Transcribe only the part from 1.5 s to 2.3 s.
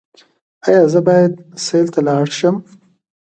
سیل ته لاړ